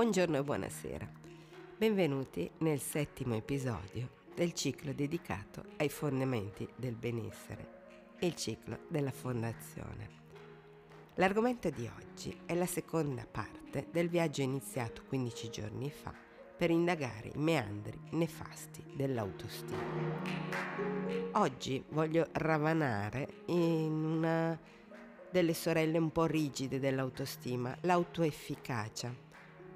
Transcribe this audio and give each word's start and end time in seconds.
Buongiorno 0.00 0.38
e 0.38 0.42
buonasera. 0.42 1.12
Benvenuti 1.76 2.50
nel 2.60 2.80
settimo 2.80 3.34
episodio 3.34 4.08
del 4.34 4.54
ciclo 4.54 4.94
dedicato 4.94 5.62
ai 5.76 5.90
fondamenti 5.90 6.66
del 6.74 6.94
benessere, 6.94 8.16
il 8.20 8.34
ciclo 8.34 8.78
della 8.88 9.10
fondazione. 9.10 10.08
L'argomento 11.16 11.68
di 11.68 11.86
oggi 11.98 12.34
è 12.46 12.54
la 12.54 12.64
seconda 12.64 13.26
parte 13.30 13.88
del 13.92 14.08
viaggio 14.08 14.40
iniziato 14.40 15.02
15 15.06 15.50
giorni 15.50 15.90
fa 15.90 16.14
per 16.56 16.70
indagare 16.70 17.32
i 17.34 17.38
meandri 17.38 18.00
nefasti 18.12 18.82
dell'autostima. 18.94 19.82
Oggi 21.32 21.84
voglio 21.90 22.26
ravanare 22.32 23.42
in 23.48 24.02
una 24.02 24.58
delle 25.30 25.52
sorelle 25.52 25.98
un 25.98 26.10
po' 26.10 26.24
rigide 26.24 26.80
dell'autostima, 26.80 27.76
l'autoefficacia 27.82 29.28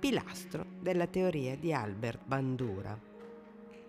pilastro 0.05 0.67
della 0.81 1.07
teoria 1.07 1.57
di 1.57 1.73
Albert 1.73 2.27
Bandura, 2.27 2.95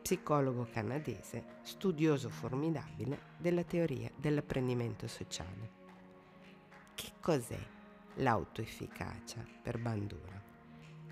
psicologo 0.02 0.66
canadese, 0.72 1.58
studioso 1.64 2.30
formidabile 2.30 3.34
della 3.38 3.66
teoria 3.66 4.10
dell'apprendimento 4.16 5.10
sociale. 5.10 5.70
Che 6.96 7.12
cos'è 7.20 7.60
l'autoefficacia 8.14 9.46
per 9.62 9.78
Bandura? 9.78 10.41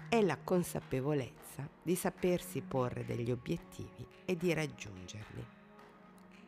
È 0.07 0.21
la 0.21 0.37
consapevolezza 0.37 1.67
di 1.81 1.95
sapersi 1.95 2.61
porre 2.61 3.03
degli 3.03 3.29
obiettivi 3.29 4.07
e 4.23 4.37
di 4.37 4.53
raggiungerli. 4.53 5.45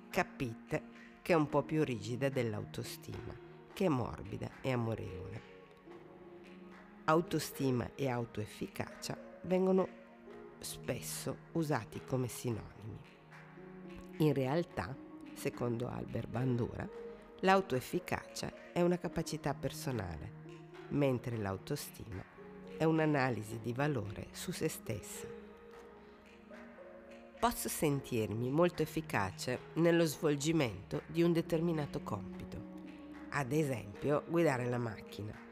Capite 0.09 0.83
che 1.21 1.33
è 1.33 1.35
un 1.35 1.49
po' 1.49 1.63
più 1.63 1.83
rigida 1.83 2.29
dell'autostima, 2.29 3.37
che 3.73 3.83
è 3.83 3.89
morbida 3.89 4.49
e 4.61 4.71
amorevole 4.71 5.54
autostima 7.07 7.91
e 7.93 8.09
autoefficacia 8.09 9.15
vengono 9.41 9.87
spesso 10.59 11.37
usati 11.51 12.01
come 12.03 12.27
sinonimi. 12.27 12.99
In 14.17 14.33
realtà, 14.33 14.95
secondo 15.33 15.87
Albert 15.87 16.27
Bandura, 16.27 16.87
l'autoefficacia 17.41 18.71
è 18.71 18.81
una 18.81 18.97
capacità 18.97 19.53
personale, 19.53 20.43
mentre 20.89 21.37
l'autostima 21.37 22.23
è 22.75 22.83
un'analisi 22.85 23.59
di 23.59 23.71
valore 23.71 24.29
su 24.31 24.51
se 24.51 24.67
stessi. 24.67 25.27
Posso 27.39 27.69
sentirmi 27.69 28.49
molto 28.49 28.81
efficace 28.81 29.59
nello 29.73 30.05
svolgimento 30.05 31.03
di 31.05 31.21
un 31.21 31.33
determinato 31.33 32.01
compito, 32.01 32.57
ad 33.29 33.51
esempio 33.51 34.23
guidare 34.27 34.65
la 34.65 34.79
macchina 34.79 35.44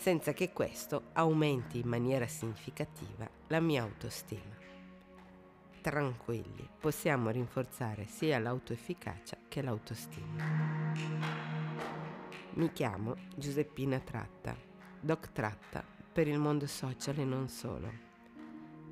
senza 0.00 0.32
che 0.32 0.50
questo 0.50 1.08
aumenti 1.12 1.80
in 1.80 1.86
maniera 1.86 2.26
significativa 2.26 3.28
la 3.48 3.60
mia 3.60 3.82
autostima. 3.82 4.56
Tranquilli, 5.82 6.66
possiamo 6.80 7.28
rinforzare 7.28 8.06
sia 8.06 8.38
l'autoefficacia 8.38 9.36
che 9.46 9.60
l'autostima. 9.60 10.94
Mi 12.54 12.72
chiamo 12.72 13.14
Giuseppina 13.36 13.98
Tratta, 13.98 14.56
Doc 14.98 15.32
Tratta 15.32 15.84
per 16.10 16.28
il 16.28 16.38
mondo 16.38 16.66
social 16.66 17.18
e 17.18 17.24
non 17.24 17.48
solo. 17.48 17.92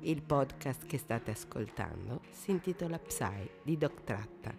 Il 0.01 0.21
podcast 0.21 0.85
che 0.85 0.99
state 0.99 1.31
ascoltando 1.31 2.21
si 2.29 2.51
intitola 2.51 2.99
Psy 2.99 3.49
di 3.63 3.77
Doc 3.77 4.03
Tratta 4.03 4.55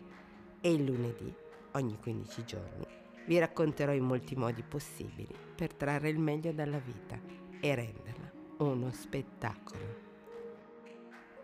e 0.61 0.73
il 0.73 0.83
lunedì, 0.85 1.33
ogni 1.73 1.97
15 1.97 2.45
giorni, 2.45 3.00
vi 3.27 3.39
racconterò 3.39 3.93
in 3.93 4.05
molti 4.05 4.35
modi 4.37 4.63
possibili 4.63 5.35
per 5.55 5.75
trarre 5.75 6.09
il 6.09 6.19
meglio 6.19 6.53
dalla 6.53 6.79
vita 6.79 7.19
e 7.61 7.75
renderla 7.75 8.31
uno 8.59 8.91
spettacolo. 8.93 10.09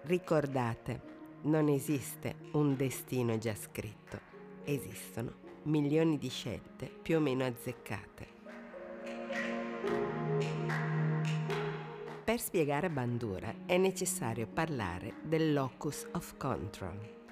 Ricordate, 0.03 1.15
non 1.43 1.69
esiste 1.69 2.37
un 2.53 2.77
destino 2.77 3.39
già 3.39 3.55
scritto, 3.55 4.21
esistono 4.65 5.45
milioni 5.65 6.19
di 6.19 6.28
scelte 6.28 6.87
più 6.87 7.17
o 7.17 7.21
meno 7.21 7.45
azzeccate. 7.45 8.34
Per 12.25 12.41
spiegare 12.41 12.91
Bandura 12.91 13.55
è 13.67 13.77
necessario 13.77 14.47
parlare 14.47 15.15
del 15.22 15.53
locus 15.53 16.06
of 16.12 16.37
control 16.37 17.26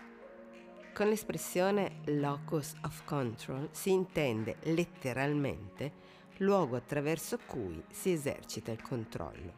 con 0.95 1.09
l'espressione 1.09 2.03
locus 2.05 2.75
of 2.85 3.05
control 3.05 3.69
si 3.73 3.91
intende 3.91 4.59
letteralmente 4.63 5.93
luogo 6.37 6.77
attraverso 6.77 7.37
cui 7.47 7.83
si 7.91 8.13
esercita 8.13 8.71
il 8.71 8.81
controllo. 8.81 9.55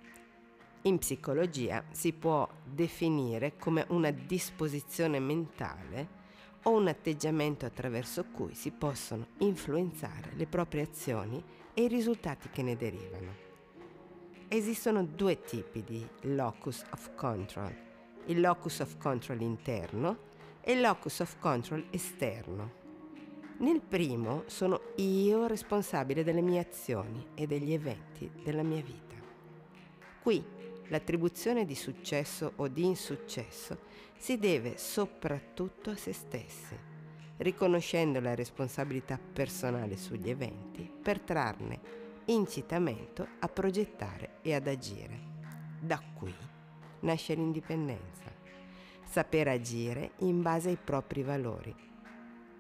In 0.82 0.96
psicologia 0.96 1.84
si 1.90 2.14
può 2.14 2.48
definire 2.64 3.56
come 3.58 3.84
una 3.88 4.10
disposizione 4.10 5.20
mentale 5.20 6.24
o 6.62 6.70
un 6.70 6.88
atteggiamento 6.88 7.66
attraverso 7.66 8.24
cui 8.32 8.54
si 8.54 8.70
possono 8.70 9.26
influenzare 9.38 10.32
le 10.36 10.46
proprie 10.46 10.82
azioni 10.82 11.42
e 11.74 11.82
i 11.82 11.88
risultati 11.88 12.48
che 12.48 12.62
ne 12.62 12.76
derivano. 12.76 13.44
Esistono 14.48 15.04
due 15.04 15.42
tipi 15.42 15.84
di 15.84 16.06
locus 16.22 16.82
of 16.92 17.14
control, 17.14 17.74
il 18.26 18.40
locus 18.40 18.80
of 18.80 18.96
control 18.96 19.42
interno 19.42 20.25
e 20.68 20.80
locus 20.80 21.20
of 21.20 21.38
control 21.38 21.86
esterno. 21.90 22.72
Nel 23.58 23.80
primo 23.80 24.42
sono 24.46 24.80
io 24.96 25.46
responsabile 25.46 26.24
delle 26.24 26.40
mie 26.40 26.58
azioni 26.58 27.24
e 27.36 27.46
degli 27.46 27.72
eventi 27.72 28.28
della 28.42 28.64
mia 28.64 28.82
vita. 28.82 29.14
Qui 30.20 30.44
l'attribuzione 30.88 31.64
di 31.66 31.76
successo 31.76 32.54
o 32.56 32.66
di 32.66 32.84
insuccesso 32.84 33.78
si 34.16 34.38
deve 34.38 34.76
soprattutto 34.76 35.90
a 35.90 35.96
se 35.96 36.12
stessi, 36.12 36.76
riconoscendo 37.36 38.18
la 38.18 38.34
responsabilità 38.34 39.20
personale 39.20 39.96
sugli 39.96 40.30
eventi 40.30 40.90
per 41.00 41.20
trarne 41.20 41.78
incitamento 42.24 43.24
a 43.38 43.48
progettare 43.48 44.38
e 44.42 44.52
ad 44.52 44.66
agire. 44.66 45.20
Da 45.78 46.02
qui 46.12 46.34
nasce 47.00 47.34
l'indipendenza 47.34 48.25
saper 49.06 49.48
agire 49.48 50.12
in 50.18 50.42
base 50.42 50.68
ai 50.68 50.78
propri 50.82 51.22
valori. 51.22 51.74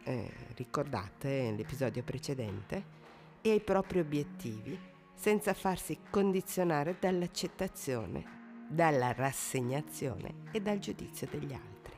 Eh, 0.04 0.32
ricordate 0.54 1.52
l'episodio 1.56 2.02
precedente? 2.02 2.94
E 3.42 3.50
ai 3.50 3.60
propri 3.60 3.98
obiettivi, 3.98 4.78
senza 5.14 5.52
farsi 5.54 5.98
condizionare 6.10 6.96
dall'accettazione, 6.98 8.64
dalla 8.68 9.12
rassegnazione 9.12 10.44
e 10.52 10.60
dal 10.60 10.78
giudizio 10.78 11.26
degli 11.30 11.52
altri. 11.52 11.94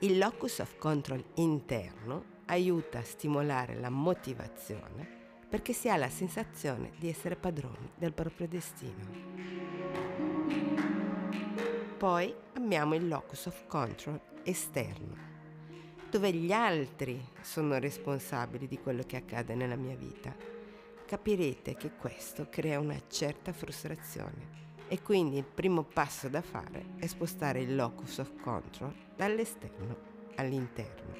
Il 0.00 0.18
locus 0.18 0.58
of 0.58 0.76
control 0.78 1.24
interno 1.34 2.34
aiuta 2.46 2.98
a 2.98 3.04
stimolare 3.04 3.74
la 3.74 3.90
motivazione 3.90 5.24
perché 5.48 5.72
si 5.72 5.88
ha 5.88 5.96
la 5.96 6.10
sensazione 6.10 6.92
di 6.98 7.08
essere 7.08 7.36
padroni 7.36 7.90
del 7.96 8.12
proprio 8.12 8.48
destino. 8.48 9.55
Poi 11.96 12.34
abbiamo 12.52 12.94
il 12.94 13.08
locus 13.08 13.46
of 13.46 13.66
control 13.66 14.20
esterno, 14.42 15.16
dove 16.10 16.30
gli 16.30 16.52
altri 16.52 17.26
sono 17.40 17.78
responsabili 17.78 18.68
di 18.68 18.78
quello 18.78 19.02
che 19.06 19.16
accade 19.16 19.54
nella 19.54 19.76
mia 19.76 19.96
vita. 19.96 20.36
Capirete 21.06 21.74
che 21.74 21.92
questo 21.92 22.48
crea 22.50 22.80
una 22.80 23.00
certa 23.08 23.54
frustrazione 23.54 24.64
e 24.88 25.00
quindi 25.00 25.38
il 25.38 25.46
primo 25.46 25.84
passo 25.84 26.28
da 26.28 26.42
fare 26.42 26.84
è 26.98 27.06
spostare 27.06 27.62
il 27.62 27.74
locus 27.74 28.18
of 28.18 28.30
control 28.42 28.94
dall'esterno 29.16 29.96
all'interno. 30.34 31.14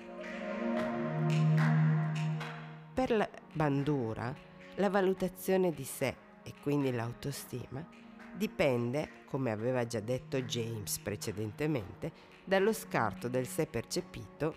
Per 2.92 3.10
la 3.12 3.28
bandura, 3.50 4.34
la 4.74 4.90
valutazione 4.90 5.72
di 5.72 5.84
sé 5.84 6.14
e 6.42 6.52
quindi 6.60 6.92
l'autostima 6.92 8.04
dipende, 8.36 9.24
come 9.26 9.50
aveva 9.50 9.86
già 9.86 10.00
detto 10.00 10.40
James 10.42 10.98
precedentemente, 10.98 12.12
dallo 12.44 12.72
scarto 12.72 13.28
del 13.28 13.46
sé 13.46 13.66
percepito 13.66 14.54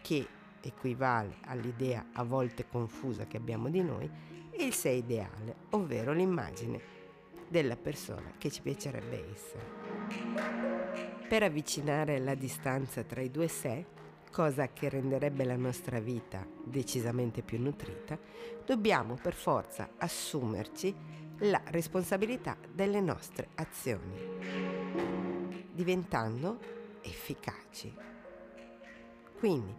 che 0.00 0.26
equivale 0.60 1.36
all'idea 1.46 2.06
a 2.12 2.24
volte 2.24 2.66
confusa 2.66 3.26
che 3.26 3.36
abbiamo 3.36 3.68
di 3.68 3.82
noi 3.82 4.10
e 4.50 4.64
il 4.64 4.72
sé 4.72 4.90
ideale, 4.90 5.56
ovvero 5.70 6.12
l'immagine 6.12 6.80
della 7.48 7.76
persona 7.76 8.32
che 8.38 8.50
ci 8.50 8.62
piacerebbe 8.62 9.30
essere. 9.32 9.64
Per 11.28 11.42
avvicinare 11.42 12.18
la 12.18 12.34
distanza 12.34 13.02
tra 13.02 13.20
i 13.20 13.30
due 13.30 13.48
sé, 13.48 13.84
cosa 14.30 14.68
che 14.72 14.88
renderebbe 14.88 15.44
la 15.44 15.56
nostra 15.56 16.00
vita 16.00 16.46
decisamente 16.64 17.42
più 17.42 17.60
nutrita, 17.60 18.18
dobbiamo 18.64 19.16
per 19.20 19.34
forza 19.34 19.90
assumerci 19.96 20.94
la 21.38 21.60
responsabilità 21.66 22.56
delle 22.72 23.00
nostre 23.00 23.48
azioni, 23.56 24.38
diventando 25.72 26.58
efficaci. 27.02 27.94
Quindi, 29.38 29.74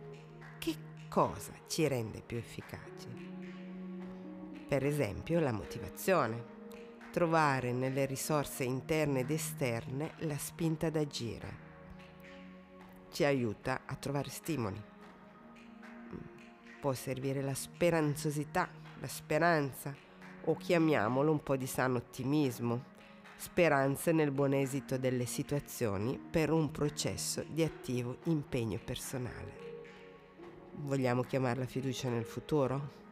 che 0.59 0.75
cosa 1.09 1.53
ci 1.67 1.87
rende 1.87 2.21
più 2.21 2.37
efficaci? 2.37 3.07
Per 4.67 4.85
esempio, 4.85 5.39
la 5.39 5.51
motivazione. 5.51 6.53
trovare 7.15 7.71
nelle 7.71 8.03
risorse 8.05 8.65
interne 8.65 9.21
ed 9.21 9.31
esterne 9.31 10.15
la 10.17 10.37
spinta 10.37 10.87
ad 10.87 10.97
agire. 10.97 11.63
Ci 13.09 13.23
aiuta 13.23 13.83
a 13.85 13.95
trovare 13.95 14.29
stimoli. 14.29 14.83
Può 16.81 16.91
servire 16.91 17.41
la 17.41 17.53
speranzosità, 17.53 18.67
la 18.99 19.07
speranza, 19.07 19.95
o 20.45 20.55
chiamiamolo 20.55 21.31
un 21.31 21.41
po' 21.41 21.55
di 21.55 21.67
sano 21.67 21.97
ottimismo, 21.97 22.93
speranze 23.35 24.11
nel 24.11 24.31
buon 24.31 24.53
esito 24.53 24.97
delle 24.97 25.25
situazioni 25.25 26.17
per 26.17 26.51
un 26.51 26.71
processo 26.71 27.43
di 27.47 27.63
attivo 27.63 28.17
impegno 28.25 28.79
personale. 28.83 29.63
Vogliamo 30.77 31.21
chiamarla 31.23 31.65
fiducia 31.65 32.09
nel 32.09 32.25
futuro? 32.25 33.03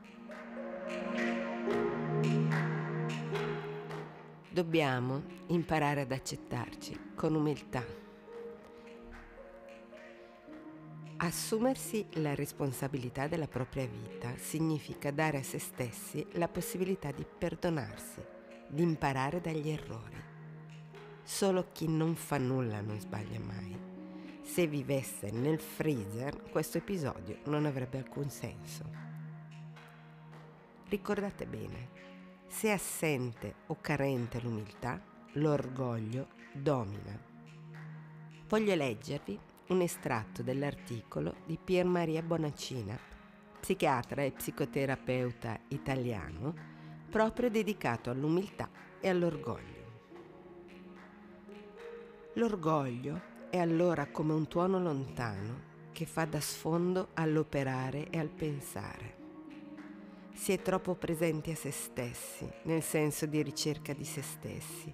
Dobbiamo 4.49 5.23
imparare 5.47 6.01
ad 6.01 6.11
accettarci 6.11 7.13
con 7.15 7.35
umiltà. 7.35 8.02
Assumersi 11.23 12.05
la 12.15 12.35
responsabilità 12.35 13.27
della 13.27 13.47
propria 13.47 13.87
vita 13.87 14.35
significa 14.35 15.09
dare 15.09 15.37
a 15.37 15.43
se 15.43 15.57
stessi 15.57 16.27
la 16.33 16.49
possibilità 16.49 17.13
di 17.13 17.25
perdonarsi, 17.25 18.21
di 18.67 18.81
imparare 18.81 19.39
dagli 19.39 19.69
errori. 19.69 20.21
Solo 21.23 21.69
chi 21.71 21.87
non 21.87 22.15
fa 22.15 22.37
nulla 22.37 22.81
non 22.81 22.99
sbaglia 22.99 23.39
mai. 23.39 23.73
Se 24.41 24.67
vivesse 24.67 25.31
nel 25.31 25.61
freezer, 25.61 26.41
questo 26.51 26.79
episodio 26.79 27.37
non 27.45 27.65
avrebbe 27.65 27.99
alcun 27.99 28.29
senso. 28.29 28.83
Ricordate 30.89 31.45
bene, 31.45 31.89
se 32.47 32.67
è 32.67 32.71
assente 32.71 33.55
o 33.67 33.77
carente 33.79 34.41
l'umiltà, 34.41 35.01
l'orgoglio 35.35 36.27
domina. 36.51 37.17
Voglio 38.45 38.75
leggervi 38.75 39.51
un 39.67 39.81
estratto 39.81 40.43
dell'articolo 40.43 41.35
di 41.45 41.57
Pier 41.63 41.85
Maria 41.85 42.21
Bonacina, 42.21 42.99
psichiatra 43.59 44.23
e 44.23 44.31
psicoterapeuta 44.31 45.57
italiano, 45.69 46.53
proprio 47.09 47.49
dedicato 47.49 48.09
all'umiltà 48.09 48.69
e 48.99 49.07
all'orgoglio. 49.07 49.81
L'orgoglio 52.33 53.21
è 53.49 53.57
allora 53.57 54.07
come 54.07 54.33
un 54.33 54.47
tuono 54.47 54.79
lontano 54.79 55.71
che 55.93 56.05
fa 56.05 56.25
da 56.25 56.41
sfondo 56.41 57.09
all'operare 57.13 58.09
e 58.09 58.19
al 58.19 58.29
pensare. 58.29 59.21
Si 60.33 60.51
è 60.51 60.61
troppo 60.61 60.95
presenti 60.95 61.51
a 61.51 61.55
se 61.55 61.71
stessi, 61.71 62.51
nel 62.63 62.81
senso 62.81 63.27
di 63.27 63.41
ricerca 63.41 63.93
di 63.93 64.03
se 64.03 64.23
stessi, 64.23 64.93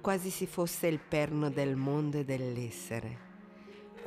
quasi 0.00 0.30
si 0.30 0.46
fosse 0.46 0.88
il 0.88 0.98
perno 0.98 1.48
del 1.48 1.76
mondo 1.76 2.18
e 2.18 2.24
dell'essere. 2.24 3.29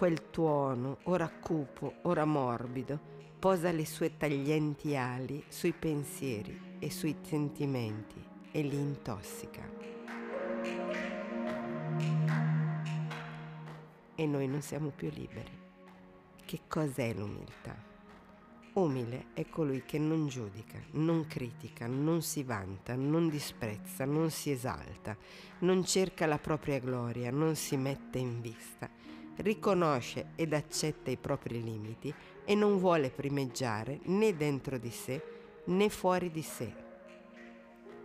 Quel 0.03 0.31
tuono, 0.31 0.97
ora 1.03 1.29
cupo, 1.29 1.93
ora 2.01 2.25
morbido, 2.25 2.99
posa 3.39 3.71
le 3.71 3.85
sue 3.85 4.17
taglienti 4.17 4.97
ali 4.97 5.41
sui 5.47 5.71
pensieri 5.71 6.75
e 6.77 6.91
sui 6.91 7.15
sentimenti 7.21 8.21
e 8.51 8.61
li 8.63 8.75
intossica. 8.75 9.61
e 14.15 14.25
noi 14.27 14.45
non 14.47 14.61
siamo 14.61 14.89
più 14.89 15.09
liberi. 15.09 15.57
Che 16.43 16.59
cos'è 16.67 17.13
l'umiltà? 17.13 17.73
Umile 18.73 19.27
è 19.33 19.47
colui 19.47 19.83
che 19.85 19.99
non 19.99 20.27
giudica, 20.27 20.81
non 20.91 21.27
critica, 21.27 21.87
non 21.87 22.21
si 22.21 22.43
vanta, 22.43 22.93
non 22.95 23.29
disprezza, 23.29 24.03
non 24.03 24.31
si 24.31 24.51
esalta, 24.51 25.15
non 25.59 25.85
cerca 25.85 26.25
la 26.25 26.39
propria 26.39 26.79
gloria, 26.79 27.31
non 27.31 27.55
si 27.55 27.77
mette 27.77 28.17
in 28.17 28.41
vista, 28.41 28.89
riconosce 29.37 30.31
ed 30.35 30.53
accetta 30.53 31.09
i 31.11 31.17
propri 31.17 31.61
limiti 31.61 32.13
e 32.45 32.55
non 32.55 32.77
vuole 32.77 33.09
primeggiare 33.09 33.99
né 34.03 34.35
dentro 34.35 34.77
di 34.77 34.91
sé 34.91 35.21
né 35.65 35.89
fuori 35.89 36.29
di 36.31 36.41
sé. 36.41 36.73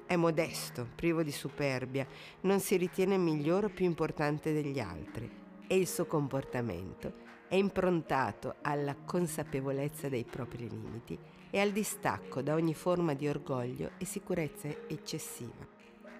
È 0.06 0.16
modesto, 0.16 0.88
privo 0.94 1.22
di 1.22 1.32
superbia, 1.32 2.06
non 2.42 2.60
si 2.60 2.76
ritiene 2.76 3.18
migliore 3.18 3.66
o 3.66 3.70
più 3.70 3.84
importante 3.84 4.52
degli 4.52 4.80
altri 4.80 5.30
e 5.66 5.76
il 5.76 5.86
suo 5.86 6.06
comportamento 6.06 7.26
è 7.48 7.54
improntato 7.54 8.56
alla 8.62 8.94
consapevolezza 8.94 10.08
dei 10.08 10.24
propri 10.24 10.68
limiti 10.68 11.18
e 11.50 11.60
al 11.60 11.70
distacco 11.70 12.42
da 12.42 12.54
ogni 12.54 12.74
forma 12.74 13.14
di 13.14 13.26
orgoglio 13.26 13.92
e 13.96 14.04
sicurezza 14.04 14.68
eccessiva. 14.86 15.66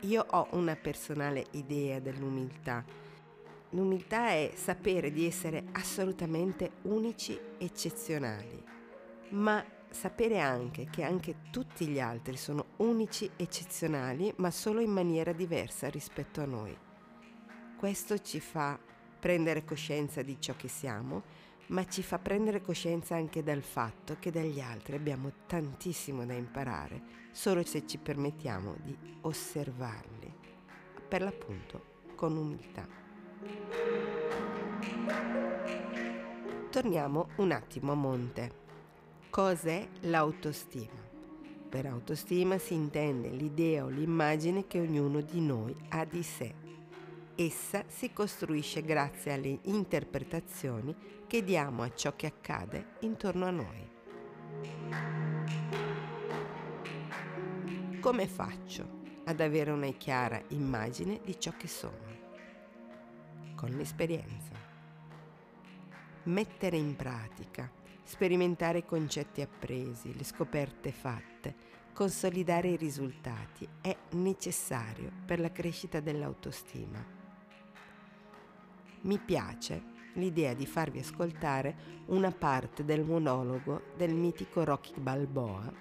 Io 0.03 0.25
ho 0.27 0.49
una 0.53 0.75
personale 0.77 1.45
idea 1.53 2.01
dell'umiltà. 2.01 2.83
L'umiltà 3.71 4.31
è 4.31 4.53
sapere 4.55 5.11
di 5.13 5.27
essere 5.27 5.65
assolutamente 5.73 6.73
unici, 6.83 7.39
eccezionali, 7.59 8.65
ma 9.31 9.63
sapere 9.91 10.39
anche 10.41 10.89
che 10.91 11.03
anche 11.03 11.37
tutti 11.51 11.87
gli 11.87 12.01
altri 12.01 12.37
sono 12.39 12.67
unici, 12.77 13.31
eccezionali, 13.37 14.33
ma 14.37 14.51
solo 14.51 14.81
in 14.81 14.91
maniera 14.91 15.33
diversa 15.33 15.89
rispetto 15.91 16.41
a 16.41 16.47
noi. 16.47 16.77
Questo 17.77 18.19
ci 18.21 18.41
fa 18.41 18.79
prendere 19.21 19.65
coscienza 19.65 20.23
di 20.23 20.41
ciò 20.41 20.55
che 20.57 20.69
siamo, 20.69 21.23
ma 21.67 21.87
ci 21.87 22.03
fa 22.03 22.19
prendere 22.19 22.63
coscienza 22.63 23.17
anche 23.17 23.43
del 23.43 23.63
fatto 23.63 24.17
che 24.19 24.31
dagli 24.31 24.61
altri 24.61 24.97
abbiamo 24.97 25.31
tantissimo 25.47 26.25
da 26.25 26.33
imparare, 26.33 27.03
solo 27.33 27.63
se 27.65 27.87
ci 27.87 27.99
permettiamo 27.99 28.77
di 28.83 28.97
osservarli, 29.21 30.33
per 31.07 31.21
l'appunto 31.21 31.97
con 32.15 32.35
umiltà. 32.35 33.08
Torniamo 36.71 37.29
un 37.37 37.53
attimo 37.53 37.93
a 37.93 37.95
monte. 37.95 38.67
Cos'è 39.31 39.89
l'autostima? 40.01 41.07
Per 41.69 41.87
autostima 41.87 42.59
si 42.59 42.75
intende 42.75 43.29
l'idea 43.29 43.85
o 43.85 43.89
l'immagine 43.89 44.67
che 44.67 44.81
ognuno 44.81 45.21
di 45.21 45.41
noi 45.41 45.77
ha 45.91 46.05
di 46.05 46.23
sé 46.23 46.67
Essa 47.41 47.85
si 47.87 48.13
costruisce 48.13 48.83
grazie 48.83 49.33
alle 49.33 49.61
interpretazioni 49.63 50.93
che 51.29 51.45
diamo 51.45 51.85
a 51.85 51.95
ciò 51.95 52.17
che 52.17 52.27
accade 52.27 52.97
intorno 53.03 53.47
a 53.47 53.51
noi. 53.51 53.89
Come 58.01 58.27
faccio 58.27 59.03
ad 59.23 59.41
avere 59.41 59.71
una 59.71 59.93
chiara 59.93 60.43
immagine 60.49 61.21
di 61.23 61.39
ciò 61.39 61.53
che 61.57 61.69
sono? 61.69 62.08
Con 63.59 63.71
l'esperienza. 63.71 64.53
Mettere 66.25 66.77
in 66.77 66.95
pratica, 66.95 67.69
sperimentare 68.05 68.79
i 68.79 68.85
concetti 68.85 69.41
appresi, 69.41 70.17
le 70.17 70.23
scoperte 70.23 70.93
fatte, 70.93 71.55
consolidare 71.93 72.69
i 72.69 72.77
risultati 72.77 73.69
è 73.81 73.97
necessario 74.11 75.11
per 75.27 75.41
la 75.41 75.51
crescita 75.51 75.99
dell'autostima 75.99 77.19
mi 79.03 79.19
piace 79.19 79.97
l'idea 80.15 80.55
di 80.55 80.67
farvi 80.67 80.99
ascoltare 80.99 81.77
una 82.07 82.33
parte 82.33 82.85
del 82.85 83.05
monologo 83.05 83.83
del 83.97 84.13
mitico 84.13 84.65
Rocky 84.65 84.99
Balboa, 84.99 85.73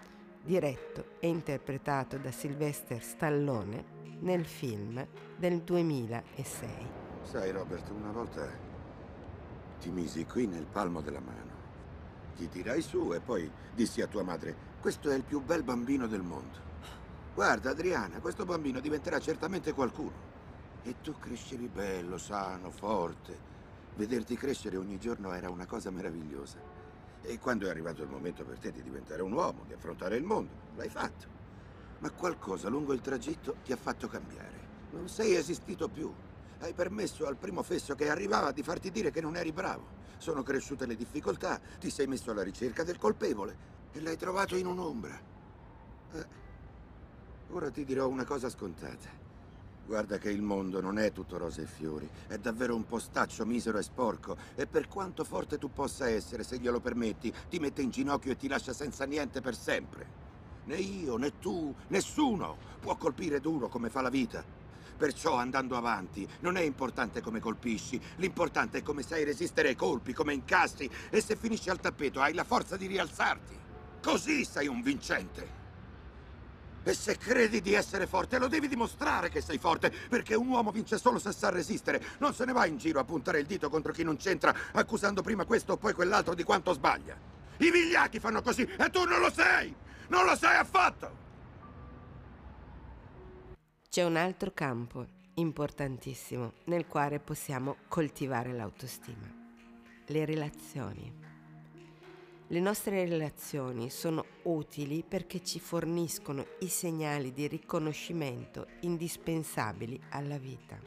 diretto 0.44 1.16
e 1.20 1.28
interpretato 1.28 2.18
da 2.18 2.32
Sylvester 2.32 3.02
Stallone 3.02 3.96
nel 4.20 4.46
film 4.46 5.06
del 5.38 5.62
2006. 5.62 7.07
Sai 7.30 7.52
Robert, 7.52 7.90
una 7.90 8.12
volta 8.12 8.48
ti 9.82 9.90
misi 9.90 10.26
qui 10.26 10.48
nel 10.48 10.66
palmo 10.66 11.02
della 11.02 11.20
mano. 11.20 11.52
Ti 12.38 12.48
tirai 12.48 12.82
su 12.82 13.12
e 13.14 13.20
poi 13.20 13.52
dissi 13.76 14.02
a 14.02 14.08
tua 14.08 14.24
madre, 14.24 14.56
questo 14.80 15.10
è 15.10 15.16
il 15.16 15.26
più 15.26 15.42
bel 15.42 15.62
bambino 15.62 16.08
del 16.08 16.22
mondo. 16.22 16.58
Guarda 17.36 17.72
Adriana, 17.72 18.22
questo 18.22 18.46
bambino 18.46 18.80
diventerà 18.80 19.20
certamente 19.20 19.74
qualcuno. 19.74 20.16
E 20.84 21.02
tu 21.02 21.20
crescevi 21.20 21.68
bello, 21.68 22.18
sano, 22.18 22.72
forte. 22.72 23.38
Vederti 23.96 24.38
crescere 24.38 24.78
ogni 24.78 24.98
giorno 24.98 25.34
era 25.34 25.50
una 25.50 25.66
cosa 25.66 25.92
meravigliosa. 25.92 26.60
E 27.24 27.40
quando 27.40 27.68
è 27.68 27.70
arrivato 27.70 28.04
il 28.04 28.10
momento 28.10 28.46
per 28.46 28.58
te 28.58 28.72
di 28.72 28.82
diventare 28.82 29.22
un 29.22 29.34
uomo, 29.34 29.66
di 29.68 29.74
affrontare 29.74 30.16
il 30.16 30.24
mondo, 30.24 30.54
l'hai 30.78 30.90
fatto. 30.90 31.28
Ma 32.00 32.10
qualcosa 32.10 32.70
lungo 32.70 32.94
il 32.94 33.02
tragitto 33.02 33.58
ti 33.66 33.74
ha 33.74 33.78
fatto 33.78 34.08
cambiare. 34.08 34.66
Non 34.92 35.10
sei 35.10 35.36
esistito 35.36 35.90
più. 35.90 36.10
Hai 36.60 36.74
permesso 36.74 37.28
al 37.28 37.36
primo 37.36 37.62
fesso 37.62 37.94
che 37.94 38.10
arrivava 38.10 38.52
di 38.52 38.64
farti 38.64 38.90
dire 38.90 39.12
che 39.12 39.22
non 39.22 39.36
eri 39.36 39.52
bravo. 39.52 40.06
Sono 40.18 40.42
cresciute 40.42 40.88
le 40.88 40.96
difficoltà, 40.96 41.60
ti 41.80 41.92
sei 41.92 42.08
messo 42.08 42.32
alla 42.32 42.42
ricerca 42.42 42.84
del 42.84 42.98
colpevole 42.98 43.76
e 43.92 44.02
l'hai 44.02 44.18
trovato 44.18 44.56
in 44.56 44.66
un'ombra. 44.66 45.20
Eh, 46.14 46.26
ora 47.52 47.70
ti 47.70 47.86
dirò 47.86 48.08
una 48.08 48.26
cosa 48.26 48.50
scontata. 48.50 49.26
Guarda 49.86 50.18
che 50.18 50.32
il 50.32 50.42
mondo 50.42 50.82
non 50.82 50.98
è 50.98 51.12
tutto 51.12 51.38
rose 51.38 51.62
e 51.62 51.66
fiori. 51.68 52.10
È 52.28 52.38
davvero 52.40 52.76
un 52.76 52.86
postaccio 52.86 53.46
misero 53.46 53.78
e 53.78 53.84
sporco. 53.84 54.36
E 54.56 54.66
per 54.66 54.88
quanto 54.88 55.24
forte 55.24 55.58
tu 55.58 55.72
possa 55.72 56.10
essere, 56.10 56.44
se 56.44 56.58
glielo 56.58 56.82
permetti, 56.82 57.34
ti 57.48 57.60
mette 57.60 57.84
in 57.84 57.92
ginocchio 57.92 58.32
e 58.32 58.36
ti 58.36 58.48
lascia 58.48 58.74
senza 58.74 59.06
niente 59.06 59.42
per 59.42 59.56
sempre. 59.56 60.26
Né 60.66 60.76
io, 60.76 61.16
né 61.16 61.38
tu, 61.40 61.74
nessuno 61.88 62.58
può 62.82 62.98
colpire 62.98 63.40
duro 63.40 63.70
come 63.70 63.90
fa 63.90 64.02
la 64.02 64.10
vita. 64.10 64.44
Perciò 64.98 65.36
andando 65.36 65.78
avanti 65.78 66.28
non 66.40 66.58
è 66.58 66.62
importante 66.62 67.22
come 67.22 67.40
colpisci, 67.40 68.02
l'importante 68.16 68.80
è 68.80 68.84
come 68.84 69.04
sai 69.04 69.24
resistere 69.24 69.70
ai 69.70 69.76
colpi, 69.76 70.12
come 70.12 70.34
incastri 70.34 70.90
e 71.12 71.22
se 71.22 71.36
finisci 71.36 71.70
al 71.70 71.80
tappeto 71.80 72.20
hai 72.20 72.34
la 72.34 72.44
forza 72.44 72.76
di 72.76 72.88
rialzarti. 72.88 73.56
Così 74.02 74.44
sei 74.44 74.68
un 74.68 74.82
vincente. 74.82 75.66
E 76.84 76.94
se 76.94 77.18
credi 77.18 77.62
di 77.62 77.74
essere 77.74 78.08
forte, 78.08 78.40
lo 78.40 78.48
devi 78.48 78.68
dimostrare 78.68 79.30
che 79.30 79.42
sei 79.42 79.58
forte, 79.58 79.92
perché 80.10 80.36
un 80.36 80.48
uomo 80.48 80.72
vince 80.72 80.98
solo 80.98 81.20
se 81.20 81.34
sa 81.34 81.50
resistere. 81.50 82.02
Non 82.20 82.34
se 82.34 82.46
ne 82.46 82.54
va 82.54 82.66
in 82.66 82.78
giro 82.78 83.02
a 83.02 83.04
puntare 83.04 83.40
il 83.40 83.46
dito 83.46 83.70
contro 83.70 83.92
chi 83.92 84.04
non 84.04 84.16
c'entra, 84.16 84.56
accusando 84.72 85.22
prima 85.22 85.44
questo 85.44 85.74
o 85.74 85.78
poi 85.78 85.94
quell'altro 85.94 86.34
di 86.34 86.44
quanto 86.44 86.72
sbaglia. 86.72 87.16
I 87.58 87.72
vigliacchi 87.72 88.20
fanno 88.20 88.42
così 88.42 88.64
e 88.64 88.90
tu 88.90 89.04
non 89.04 89.20
lo 89.20 89.30
sei! 89.30 89.76
Non 90.08 90.24
lo 90.24 90.36
sei 90.38 90.56
affatto! 90.56 91.27
C'è 93.98 94.04
un 94.04 94.16
altro 94.16 94.52
campo 94.54 95.08
importantissimo 95.38 96.54
nel 96.66 96.86
quale 96.86 97.20
possiamo 97.20 97.78
coltivare 97.88 98.54
l'autostima. 98.54 99.26
Le 100.06 100.24
relazioni. 100.24 101.12
Le 102.46 102.60
nostre 102.60 103.06
relazioni 103.06 103.90
sono 103.90 104.24
utili 104.44 105.04
perché 105.04 105.44
ci 105.44 105.60
forniscono 105.60 106.46
i 106.60 106.68
segnali 106.68 107.34
di 107.34 107.48
riconoscimento 107.48 108.68
indispensabili 108.82 110.00
alla 110.10 110.38
vita. 110.38 110.80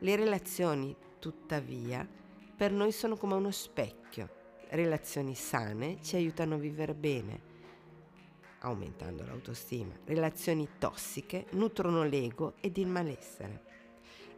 Le 0.00 0.16
relazioni, 0.16 0.92
tuttavia, 1.20 2.04
per 2.56 2.72
noi 2.72 2.90
sono 2.90 3.16
come 3.16 3.34
uno 3.34 3.52
specchio. 3.52 4.28
Relazioni 4.70 5.36
sane 5.36 6.02
ci 6.02 6.16
aiutano 6.16 6.56
a 6.56 6.58
vivere 6.58 6.94
bene, 6.94 7.47
aumentando 8.60 9.24
l'autostima. 9.24 9.94
Relazioni 10.04 10.68
tossiche 10.78 11.46
nutrono 11.50 12.04
l'ego 12.04 12.54
ed 12.60 12.76
il 12.76 12.86
malessere. 12.86 13.62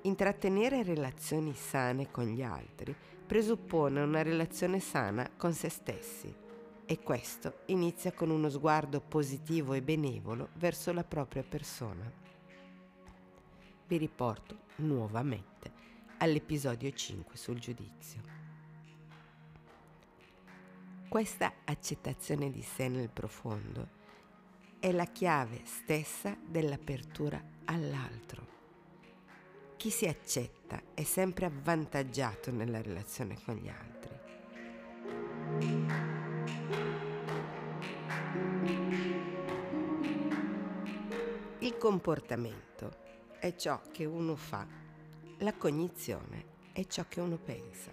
Intrattenere 0.02 0.82
relazioni 0.82 1.54
sane 1.54 2.10
con 2.10 2.24
gli 2.24 2.42
altri 2.42 2.94
presuppone 3.26 4.00
una 4.00 4.22
relazione 4.22 4.80
sana 4.80 5.30
con 5.36 5.52
se 5.52 5.68
stessi 5.68 6.34
e 6.84 6.98
questo 7.00 7.60
inizia 7.66 8.12
con 8.12 8.30
uno 8.30 8.48
sguardo 8.48 9.00
positivo 9.00 9.74
e 9.74 9.82
benevolo 9.82 10.48
verso 10.54 10.92
la 10.92 11.04
propria 11.04 11.44
persona. 11.44 12.10
Vi 13.86 13.96
riporto 13.96 14.58
nuovamente 14.76 15.70
all'episodio 16.18 16.90
5 16.90 17.36
sul 17.36 17.58
giudizio. 17.58 18.20
Questa 21.08 21.52
accettazione 21.64 22.50
di 22.50 22.62
sé 22.62 22.88
nel 22.88 23.10
profondo 23.10 23.98
è 24.80 24.92
la 24.92 25.04
chiave 25.04 25.60
stessa 25.64 26.34
dell'apertura 26.42 27.38
all'altro. 27.66 28.48
Chi 29.76 29.90
si 29.90 30.06
accetta 30.06 30.80
è 30.94 31.02
sempre 31.02 31.44
avvantaggiato 31.44 32.50
nella 32.50 32.80
relazione 32.80 33.36
con 33.44 33.56
gli 33.56 33.68
altri. 33.68 34.18
Il 41.58 41.76
comportamento 41.76 42.96
è 43.38 43.54
ciò 43.54 43.82
che 43.92 44.06
uno 44.06 44.34
fa, 44.34 44.66
la 45.38 45.52
cognizione 45.52 46.46
è 46.72 46.86
ciò 46.86 47.04
che 47.06 47.20
uno 47.20 47.36
pensa. 47.36 47.90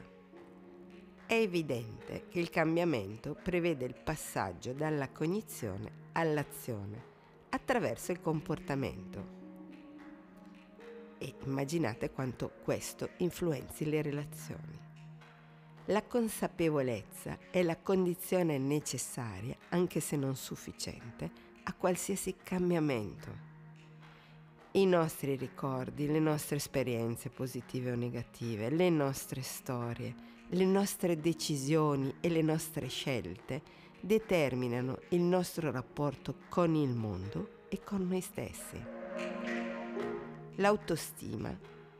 È 1.25 1.33
evidente 1.33 2.27
che 2.29 2.39
il 2.39 2.49
cambiamento 2.49 3.35
prevede 3.35 3.83
il 3.83 3.95
passaggio 3.95 4.71
dalla 4.71 5.09
cognizione 5.09 6.05
all'azione 6.17 7.15
attraverso 7.49 8.11
il 8.11 8.21
comportamento. 8.21 9.35
E 11.19 11.35
immaginate 11.45 12.11
quanto 12.11 12.51
questo 12.63 13.09
influenzi 13.17 13.85
le 13.85 14.01
relazioni. 14.01 14.85
La 15.85 16.03
consapevolezza 16.03 17.37
è 17.49 17.63
la 17.63 17.77
condizione 17.77 18.57
necessaria, 18.57 19.55
anche 19.69 19.99
se 19.99 20.17
non 20.17 20.35
sufficiente, 20.35 21.31
a 21.63 21.73
qualsiasi 21.73 22.35
cambiamento. 22.43 23.45
I 24.71 24.85
nostri 24.85 25.35
ricordi, 25.35 26.07
le 26.07 26.19
nostre 26.19 26.57
esperienze 26.57 27.29
positive 27.29 27.91
o 27.91 27.95
negative, 27.95 28.69
le 28.69 28.89
nostre 28.89 29.41
storie, 29.41 30.13
le 30.49 30.65
nostre 30.65 31.19
decisioni 31.19 32.13
e 32.19 32.29
le 32.29 32.41
nostre 32.41 32.87
scelte 32.87 33.61
determinano 34.07 34.99
il 35.09 35.19
nostro 35.19 35.69
rapporto 35.69 36.35
con 36.47 36.75
il 36.75 36.95
mondo 36.95 37.65
e 37.67 37.81
con 37.83 38.07
noi 38.07 38.21
stessi. 38.21 38.81
L'autostima 40.55 41.55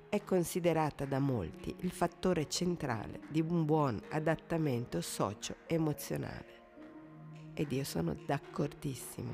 è 0.08 0.24
considerata 0.24 1.04
da 1.04 1.20
molti 1.20 1.76
il 1.80 1.92
fattore 1.92 2.48
centrale 2.48 3.20
di 3.28 3.42
un 3.42 3.66
buon 3.66 4.02
adattamento 4.12 5.02
socio-emozionale. 5.02 6.56
Ed 7.54 7.74
io 7.74 7.84
sono 7.84 8.16
d'accordissimo. 8.26 9.34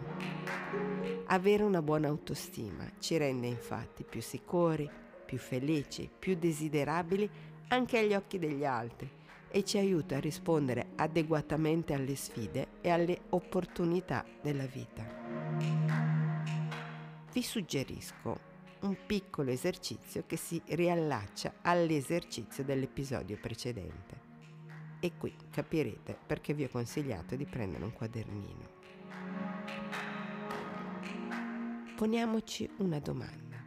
Avere 1.27 1.61
una 1.61 1.83
buona 1.83 2.07
autostima 2.07 2.91
ci 2.97 3.17
rende 3.17 3.45
infatti 3.45 4.03
più 4.03 4.21
sicuri, 4.21 4.89
più 5.23 5.37
felici, 5.37 6.09
più 6.17 6.35
desiderabili 6.35 7.29
anche 7.67 7.99
agli 7.99 8.15
occhi 8.15 8.39
degli 8.39 8.65
altri 8.65 9.21
e 9.55 9.63
ci 9.63 9.77
aiuta 9.77 10.15
a 10.15 10.19
rispondere 10.19 10.93
adeguatamente 10.95 11.93
alle 11.93 12.15
sfide 12.15 12.79
e 12.81 12.89
alle 12.89 13.25
opportunità 13.29 14.25
della 14.41 14.65
vita. 14.65 15.05
Vi 17.31 17.41
suggerisco 17.43 18.51
un 18.79 18.97
piccolo 19.05 19.51
esercizio 19.51 20.23
che 20.25 20.37
si 20.37 20.59
riallaccia 20.65 21.53
all'esercizio 21.61 22.63
dell'episodio 22.63 23.37
precedente. 23.39 24.31
E 24.99 25.11
qui 25.19 25.35
capirete 25.51 26.17
perché 26.25 26.55
vi 26.55 26.63
ho 26.63 26.69
consigliato 26.69 27.35
di 27.35 27.45
prendere 27.45 27.83
un 27.83 27.93
quadernino. 27.93 28.69
Poniamoci 31.95 32.67
una 32.77 32.99
domanda. 32.99 33.63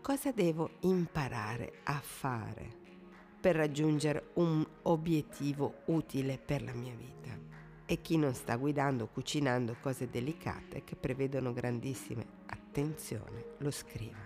Cosa 0.00 0.32
devo 0.32 0.78
imparare 0.80 1.74
a 1.84 2.00
fare 2.00 2.82
per 3.44 3.56
raggiungere 3.56 4.30
un 4.36 4.66
obiettivo 4.84 5.82
utile 5.88 6.38
per 6.42 6.62
la 6.62 6.72
mia 6.72 6.94
vita. 6.96 7.38
E 7.84 8.00
chi 8.00 8.16
non 8.16 8.32
sta 8.32 8.56
guidando 8.56 9.04
o 9.04 9.08
cucinando 9.12 9.76
cose 9.82 10.08
delicate 10.08 10.82
che 10.82 10.96
prevedono 10.96 11.52
grandissime 11.52 12.24
attenzione 12.46 13.44
lo 13.58 13.70
scriva. 13.70 14.16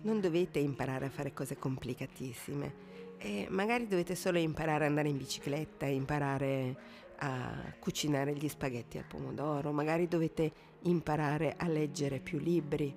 Non 0.00 0.22
dovete 0.22 0.58
imparare 0.58 1.04
a 1.04 1.10
fare 1.10 1.34
cose 1.34 1.58
complicatissime 1.58 2.74
e 3.18 3.46
magari 3.50 3.86
dovete 3.86 4.14
solo 4.14 4.38
imparare 4.38 4.84
ad 4.84 4.88
andare 4.88 5.10
in 5.10 5.18
bicicletta, 5.18 5.84
imparare 5.84 6.76
a 7.16 7.74
cucinare 7.78 8.32
gli 8.32 8.48
spaghetti 8.48 8.96
al 8.96 9.04
pomodoro, 9.04 9.70
magari 9.70 10.08
dovete 10.08 10.50
imparare 10.84 11.56
a 11.58 11.68
leggere 11.68 12.20
più 12.20 12.38
libri, 12.38 12.94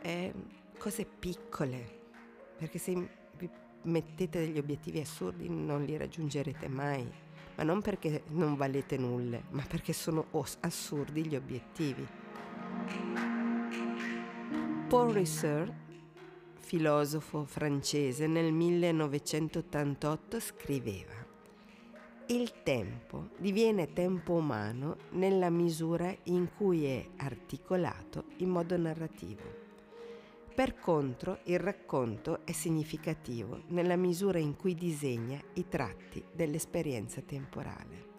eh, 0.00 0.32
cose 0.78 1.04
piccole, 1.04 2.00
perché 2.56 2.78
se 2.78 3.22
mettete 3.84 4.40
degli 4.40 4.58
obiettivi 4.58 5.00
assurdi 5.00 5.48
non 5.48 5.84
li 5.84 5.96
raggiungerete 5.96 6.68
mai, 6.68 7.10
ma 7.56 7.62
non 7.62 7.80
perché 7.80 8.24
non 8.28 8.56
valete 8.56 8.96
nulle, 8.96 9.44
ma 9.50 9.64
perché 9.66 9.92
sono 9.92 10.26
assurdi 10.60 11.26
gli 11.26 11.36
obiettivi. 11.36 12.06
Paul 14.88 15.12
Ricoeur, 15.12 15.72
filosofo 16.58 17.44
francese, 17.44 18.26
nel 18.26 18.52
1988 18.52 20.40
scriveva 20.40 21.24
il 22.28 22.62
tempo 22.62 23.28
diviene 23.36 23.92
tempo 23.92 24.32
umano 24.32 24.96
nella 25.10 25.50
misura 25.50 26.10
in 26.24 26.48
cui 26.56 26.86
è 26.86 27.06
articolato 27.16 28.24
in 28.38 28.48
modo 28.48 28.78
narrativo. 28.78 29.63
Per 30.54 30.78
contro, 30.78 31.40
il 31.46 31.58
racconto 31.58 32.46
è 32.46 32.52
significativo 32.52 33.62
nella 33.70 33.96
misura 33.96 34.38
in 34.38 34.54
cui 34.54 34.76
disegna 34.76 35.36
i 35.54 35.66
tratti 35.66 36.24
dell'esperienza 36.32 37.20
temporale. 37.22 38.12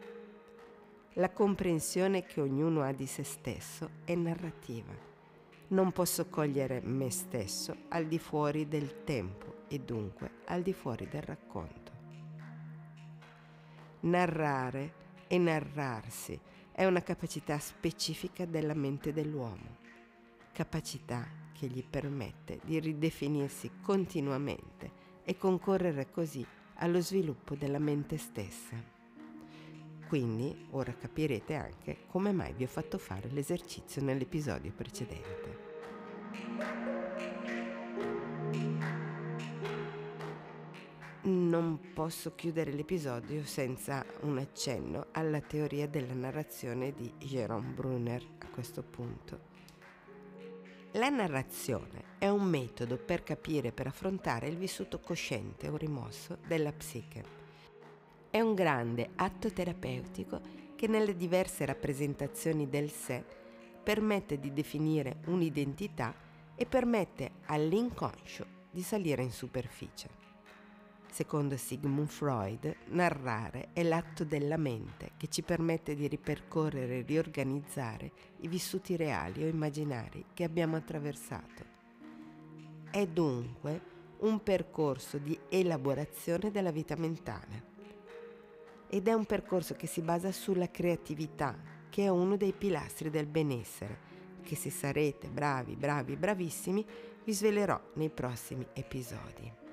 La 1.13 1.31
comprensione 1.31 2.25
che 2.25 2.41
ognuno 2.41 2.81
ha 2.81 2.91
di 2.91 3.05
se 3.05 3.23
stesso 3.23 3.89
è 4.03 4.15
narrativa. 4.15 4.91
Non 5.69 5.93
posso 5.93 6.25
cogliere 6.25 6.81
me 6.81 7.09
stesso 7.09 7.73
al 7.87 8.05
di 8.05 8.19
fuori 8.19 8.67
del 8.67 9.05
tempo 9.05 9.63
e 9.69 9.79
dunque 9.79 10.31
al 10.47 10.61
di 10.61 10.73
fuori 10.73 11.07
del 11.07 11.21
racconto. 11.21 11.91
Narrare 14.01 14.93
e 15.27 15.37
narrarsi 15.37 16.37
è 16.73 16.83
una 16.83 17.01
capacità 17.01 17.57
specifica 17.59 18.43
della 18.43 18.73
mente 18.73 19.13
dell'uomo, 19.13 19.77
capacità 20.51 21.43
che 21.57 21.67
gli 21.67 21.83
permette 21.83 22.59
di 22.65 22.79
ridefinirsi 22.79 23.71
continuamente 23.81 25.03
e 25.23 25.37
concorrere 25.37 26.11
così 26.11 26.45
allo 26.75 26.99
sviluppo 26.99 27.55
della 27.55 27.79
mente 27.79 28.17
stessa. 28.17 28.75
Quindi 30.07 30.67
ora 30.71 30.93
capirete 30.93 31.55
anche 31.55 31.99
come 32.07 32.31
mai 32.33 32.53
vi 32.53 32.65
ho 32.65 32.67
fatto 32.67 32.97
fare 32.97 33.29
l'esercizio 33.29 34.03
nell'episodio 34.03 34.71
precedente. 34.71 35.63
Non 41.23 41.79
posso 41.93 42.35
chiudere 42.35 42.71
l'episodio 42.71 43.43
senza 43.45 44.05
un 44.21 44.37
accenno 44.37 45.07
alla 45.11 45.41
teoria 45.41 45.87
della 45.87 46.13
narrazione 46.13 46.93
di 46.93 47.11
Jérôme 47.17 47.73
Brunner 47.73 48.23
a 48.39 48.47
questo 48.49 48.83
punto. 48.83 49.54
La 50.95 51.09
narrazione 51.09 52.15
è 52.17 52.29
un 52.29 52.43
metodo 52.43 52.97
per 52.97 53.21
capire 53.21 53.67
e 53.67 53.71
per 53.73 53.87
affrontare 53.87 54.47
il 54.47 54.55
vissuto 54.55 55.01
cosciente 55.01 55.67
o 55.67 55.75
rimosso 55.75 56.37
della 56.47 56.71
psiche 56.71 57.43
è 58.29 58.39
un 58.39 58.53
grande 58.53 59.09
atto 59.15 59.51
terapeutico 59.51 60.39
che 60.75 60.87
nelle 60.87 61.15
diverse 61.15 61.65
rappresentazioni 61.65 62.69
del 62.69 62.91
sé 62.91 63.23
permette 63.83 64.39
di 64.39 64.53
definire 64.53 65.17
un'identità 65.27 66.13
e 66.55 66.65
permette 66.65 67.31
all'inconscio 67.45 68.45
di 68.71 68.81
salire 68.81 69.21
in 69.21 69.31
superficie. 69.31 70.24
Secondo 71.15 71.55
Sigmund 71.55 72.09
Freud, 72.09 72.75
narrare 72.87 73.69
è 73.71 73.83
l'atto 73.83 74.25
della 74.25 74.57
mente 74.57 75.11
che 75.15 75.29
ci 75.29 75.43
permette 75.43 75.95
di 75.95 76.07
ripercorrere 76.07 76.97
e 76.97 77.05
riorganizzare 77.07 78.11
i 78.41 78.49
vissuti 78.49 78.97
reali 78.97 79.41
o 79.41 79.47
immaginari 79.47 80.25
che 80.33 80.43
abbiamo 80.43 80.75
attraversato. 80.75 81.63
È 82.91 83.07
dunque 83.07 83.81
un 84.19 84.43
percorso 84.43 85.17
di 85.17 85.39
elaborazione 85.47 86.51
della 86.51 86.71
vita 86.71 86.97
mentale 86.97 87.63
ed 88.89 89.07
è 89.07 89.13
un 89.13 89.23
percorso 89.23 89.73
che 89.75 89.87
si 89.87 90.01
basa 90.01 90.33
sulla 90.33 90.69
creatività, 90.69 91.57
che 91.89 92.03
è 92.03 92.09
uno 92.09 92.35
dei 92.35 92.51
pilastri 92.51 93.09
del 93.09 93.27
benessere, 93.27 93.99
che 94.43 94.57
se 94.57 94.69
sarete 94.69 95.29
bravi, 95.29 95.77
bravi, 95.77 96.17
bravissimi, 96.17 96.85
vi 97.23 97.31
svelerò 97.31 97.79
nei 97.93 98.09
prossimi 98.09 98.67
episodi. 98.73 99.63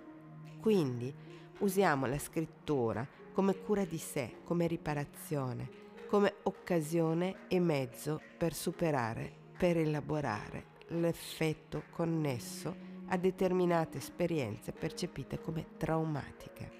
Quindi 0.62 1.12
usiamo 1.58 2.06
la 2.06 2.20
scrittura 2.20 3.04
come 3.32 3.56
cura 3.56 3.84
di 3.84 3.98
sé, 3.98 4.36
come 4.44 4.68
riparazione, 4.68 5.68
come 6.06 6.34
occasione 6.44 7.48
e 7.48 7.58
mezzo 7.58 8.20
per 8.38 8.54
superare, 8.54 9.28
per 9.58 9.76
elaborare 9.76 10.66
l'effetto 10.90 11.82
connesso 11.90 12.76
a 13.06 13.16
determinate 13.16 13.98
esperienze 13.98 14.70
percepite 14.70 15.40
come 15.40 15.66
traumatiche. 15.76 16.70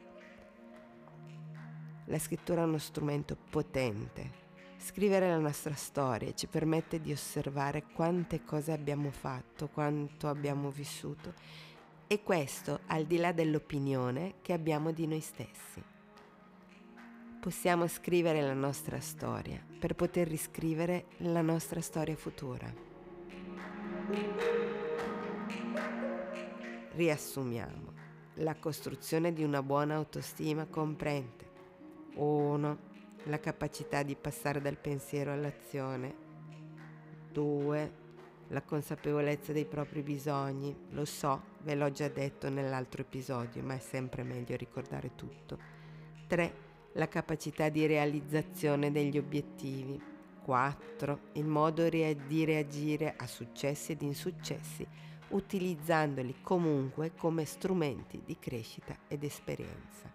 La 2.05 2.21
scrittura 2.21 2.62
è 2.62 2.65
uno 2.65 2.79
strumento 2.79 3.37
potente. 3.51 4.41
Scrivere 4.77 5.29
la 5.29 5.39
nostra 5.39 5.75
storia 5.75 6.33
ci 6.35 6.47
permette 6.47 7.01
di 7.01 7.11
osservare 7.11 7.87
quante 7.93 8.45
cose 8.45 8.71
abbiamo 8.71 9.11
fatto, 9.11 9.67
quanto 9.67 10.29
abbiamo 10.29 10.71
vissuto 10.71 11.35
e 12.12 12.23
questo 12.23 12.81
al 12.88 13.07
di 13.07 13.16
là 13.16 13.33
dell'opinione 13.33 14.35
che 14.42 14.52
abbiamo 14.52 14.92
di 14.92 15.07
noi 15.07 15.21
stessi. 15.21 15.83
Possiamo 17.40 17.87
scrivere 17.87 18.42
la 18.42 18.52
nostra 18.52 19.00
storia 19.00 19.64
per 19.78 19.95
poter 19.95 20.28
riscrivere 20.28 21.07
la 21.21 21.40
nostra 21.40 21.81
storia 21.81 22.14
futura. 22.14 22.71
Riassumiamo. 26.90 27.92
La 28.35 28.57
costruzione 28.57 29.33
di 29.33 29.42
una 29.42 29.62
buona 29.62 29.95
autostima 29.95 30.66
comprende 30.66 31.50
1. 32.16 32.78
La 33.25 33.40
capacità 33.40 34.02
di 34.02 34.16
passare 34.16 34.61
dal 34.61 34.76
pensiero 34.76 35.33
all'azione. 35.33 36.14
2. 37.33 38.02
La 38.53 38.62
consapevolezza 38.62 39.53
dei 39.53 39.65
propri 39.65 40.03
bisogni. 40.03 40.75
Lo 40.91 41.05
so, 41.05 41.43
ve 41.62 41.75
l'ho 41.75 41.91
già 41.91 42.09
detto 42.09 42.49
nell'altro 42.49 43.03
episodio, 43.03 43.62
ma 43.62 43.75
è 43.75 43.79
sempre 43.79 44.23
meglio 44.23 44.57
ricordare 44.57 45.15
tutto. 45.15 45.59
3. 46.27 46.55
La 46.93 47.09
capacità 47.09 47.69
di 47.69 47.87
realizzazione 47.87 48.93
degli 48.93 49.19
obiettivi. 49.19 50.01
4. 50.43 51.19
Il 51.33 51.47
modo 51.47 51.88
di 51.88 52.45
reagire 52.45 53.15
a 53.17 53.27
successi 53.27 53.93
ed 53.93 54.03
insuccessi, 54.03 54.87
utilizzandoli 55.29 56.37
comunque 56.43 57.15
come 57.15 57.45
strumenti 57.45 58.23
di 58.25 58.38
crescita 58.38 58.97
ed 59.09 59.25
esperienza. 59.25 60.11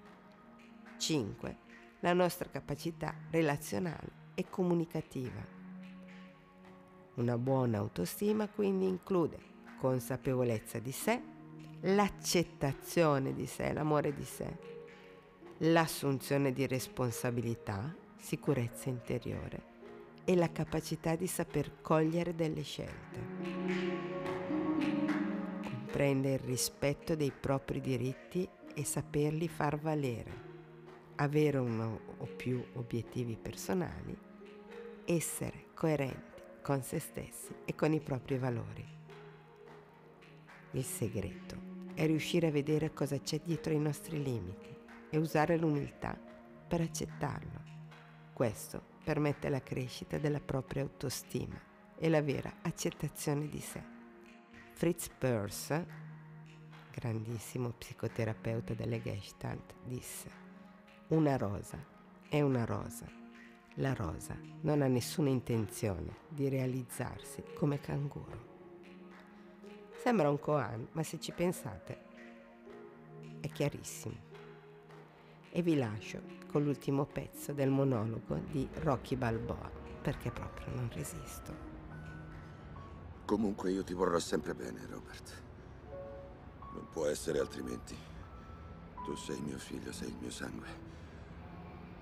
5 0.97 1.65
la 2.01 2.13
nostra 2.13 2.47
capacità 2.49 3.13
relazionale 3.31 4.25
e 4.35 4.47
comunicativa. 4.49 5.56
Una 7.17 7.35
buona 7.35 7.79
autostima 7.79 8.47
quindi 8.47 8.85
include 8.85 9.39
consapevolezza 9.79 10.77
di 10.77 10.91
sé, 10.91 11.19
l'accettazione 11.81 13.33
di 13.33 13.47
sé, 13.47 13.73
l'amore 13.73 14.13
di 14.13 14.23
sé, 14.23 14.57
l'assunzione 15.59 16.53
di 16.53 16.67
responsabilità, 16.67 17.95
sicurezza 18.17 18.89
interiore 18.89 19.75
e 20.25 20.35
la 20.35 20.51
capacità 20.51 21.15
di 21.15 21.25
saper 21.25 21.81
cogliere 21.81 22.35
delle 22.35 22.61
scelte. 22.61 23.19
Comprende 25.63 26.33
il 26.33 26.39
rispetto 26.39 27.15
dei 27.15 27.31
propri 27.31 27.81
diritti 27.81 28.47
e 28.75 28.83
saperli 28.83 29.47
far 29.47 29.79
valere 29.79 30.45
avere 31.19 31.57
uno 31.57 31.99
o 32.19 32.25
più 32.25 32.63
obiettivi 32.73 33.35
personali, 33.41 34.15
essere 35.05 35.65
coerenti 35.73 36.36
con 36.67 36.83
se 36.83 36.99
stessi 36.99 37.55
e 37.63 37.75
con 37.75 37.93
i 37.93 38.01
propri 38.01 38.37
valori. 38.37 38.85
Il 40.71 40.83
segreto 40.83 41.55
è 41.93 42.05
riuscire 42.05 42.47
a 42.47 42.51
vedere 42.51 42.93
cosa 42.93 43.17
c'è 43.17 43.39
dietro 43.39 43.71
i 43.71 43.79
nostri 43.79 44.21
limiti 44.21 44.75
e 45.09 45.17
usare 45.17 45.55
l'umiltà 45.55 46.19
per 46.67 46.81
accettarlo. 46.81 47.63
Questo 48.33 48.83
permette 49.01 49.47
la 49.47 49.63
crescita 49.63 50.17
della 50.17 50.41
propria 50.41 50.81
autostima 50.81 51.57
e 51.97 52.09
la 52.09 52.21
vera 52.21 52.55
accettazione 52.63 53.47
di 53.47 53.61
sé. 53.61 53.81
Fritz 54.73 55.07
Perls, 55.07 55.85
grandissimo 56.91 57.69
psicoterapeuta 57.69 58.73
delle 58.73 59.01
Gestalt, 59.01 59.73
disse 59.85 60.29
una 61.07 61.37
rosa 61.37 61.81
è 62.27 62.41
una 62.41 62.65
rosa. 62.65 63.26
La 63.79 63.93
rosa 63.93 64.35
non 64.61 64.81
ha 64.81 64.87
nessuna 64.87 65.29
intenzione 65.29 66.17
di 66.29 66.49
realizzarsi 66.49 67.43
come 67.53 67.79
canguro. 67.79 68.45
Sembra 70.01 70.31
un 70.31 70.39
koan, 70.39 70.87
ma 70.93 71.03
se 71.03 71.19
ci 71.19 71.31
pensate 71.31 72.05
è 73.39 73.47
chiarissimo. 73.51 74.15
E 75.51 75.61
vi 75.61 75.75
lascio 75.75 76.23
con 76.47 76.63
l'ultimo 76.63 77.05
pezzo 77.05 77.53
del 77.53 77.69
monologo 77.69 78.39
di 78.49 78.67
Rocky 78.79 79.15
Balboa, 79.15 79.69
perché 80.01 80.31
proprio 80.31 80.73
non 80.73 80.89
resisto. 80.91 81.53
Comunque 83.25 83.71
io 83.71 83.83
ti 83.83 83.93
vorrò 83.93 84.17
sempre 84.17 84.55
bene, 84.55 84.87
Robert. 84.87 85.43
Non 86.73 86.87
può 86.89 87.05
essere 87.05 87.37
altrimenti. 87.37 87.95
Tu 89.05 89.15
sei 89.15 89.39
mio 89.41 89.59
figlio, 89.59 89.91
sei 89.91 90.07
il 90.07 90.17
mio 90.19 90.31
sangue. 90.31 90.67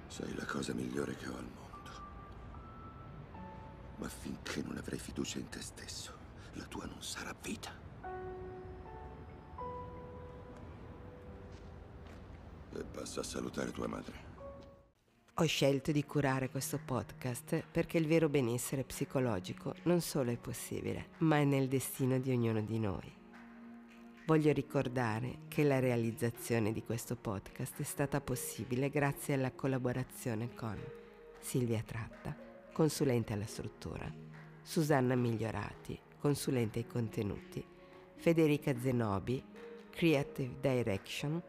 Sei 0.07 0.33
la 0.35 0.45
cosa 0.45 0.73
migliore 0.73 1.17
che 1.17 1.27
ho 1.27 1.35
al 1.35 1.43
mondo. 1.43 1.64
Ma 3.97 4.09
finché 4.09 4.61
non 4.61 4.77
avrai 4.77 4.99
fiducia 4.99 5.39
in 5.39 5.49
te 5.49 5.61
stesso, 5.61 6.13
la 6.53 6.65
tua 6.65 6.85
non 6.85 7.01
sarà 7.01 7.35
vita. 7.41 7.71
E 12.73 12.83
passa 12.83 13.21
a 13.21 13.23
salutare 13.23 13.71
tua 13.71 13.87
madre. 13.87 14.33
Ho 15.35 15.45
scelto 15.45 15.91
di 15.91 16.05
curare 16.05 16.49
questo 16.49 16.79
podcast 16.83 17.61
perché 17.69 17.97
il 17.97 18.07
vero 18.07 18.29
benessere 18.29 18.85
psicologico 18.85 19.75
non 19.83 19.99
solo 19.99 20.31
è 20.31 20.37
possibile, 20.37 21.09
ma 21.19 21.37
è 21.37 21.43
nel 21.43 21.67
destino 21.67 22.19
di 22.19 22.31
ognuno 22.31 22.61
di 22.61 22.79
noi. 22.79 23.13
Voglio 24.25 24.53
ricordare 24.53 25.39
che 25.49 25.63
la 25.63 25.79
realizzazione 25.79 26.71
di 26.71 26.83
questo 26.83 27.15
podcast 27.15 27.79
è 27.79 27.83
stata 27.83 28.21
possibile 28.21 28.89
grazie 28.89 29.33
alla 29.33 29.51
collaborazione 29.51 30.53
con 30.55 30.81
Silvia 31.41 31.83
Tratta, 31.85 32.35
consulente 32.75 33.31
alla 33.31 33.47
struttura, 33.47 34.11
Susanna 34.61 35.15
Migliorati, 35.15 35.97
consulente 36.19 36.79
ai 36.79 36.85
contenuti, 36.85 37.65
Federica 38.17 38.77
Zenobi, 38.77 39.41
Creative 39.89 40.57
Direction, 40.59 41.41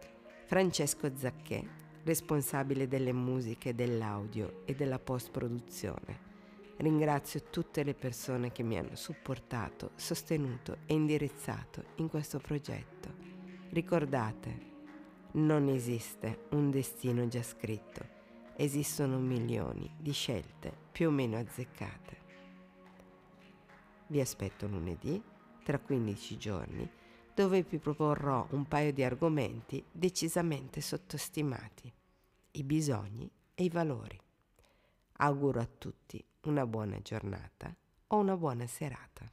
Francesco 0.44 1.10
Zacchè, 1.12 1.62
responsabile 2.04 2.86
delle 2.86 3.12
musiche, 3.12 3.74
dell'audio 3.74 4.62
e 4.64 4.76
della 4.76 5.00
post-produzione 5.00 6.26
Ringrazio 6.78 7.44
tutte 7.48 7.82
le 7.82 7.94
persone 7.94 8.52
che 8.52 8.62
mi 8.62 8.76
hanno 8.76 8.96
supportato, 8.96 9.92
sostenuto 9.94 10.78
e 10.84 10.92
indirizzato 10.92 11.84
in 11.96 12.08
questo 12.08 12.38
progetto. 12.38 13.14
Ricordate, 13.70 14.74
non 15.32 15.68
esiste 15.68 16.44
un 16.50 16.70
destino 16.70 17.26
già 17.28 17.42
scritto, 17.42 18.15
esistono 18.56 19.18
milioni 19.18 19.94
di 19.98 20.12
scelte 20.12 20.72
più 20.90 21.08
o 21.08 21.10
meno 21.10 21.36
azzeccate. 21.36 22.24
Vi 24.08 24.20
aspetto 24.20 24.66
lunedì, 24.66 25.22
tra 25.62 25.78
15 25.78 26.36
giorni, 26.38 26.90
dove 27.34 27.62
vi 27.62 27.78
proporrò 27.78 28.46
un 28.50 28.66
paio 28.66 28.92
di 28.92 29.02
argomenti 29.02 29.84
decisamente 29.90 30.80
sottostimati, 30.80 31.92
i 32.52 32.64
bisogni 32.64 33.30
e 33.54 33.64
i 33.64 33.68
valori. 33.68 34.18
Auguro 35.18 35.60
a 35.60 35.66
tutti 35.66 36.24
una 36.42 36.66
buona 36.66 37.00
giornata 37.00 37.74
o 38.08 38.16
una 38.16 38.36
buona 38.36 38.66
serata. 38.66 39.30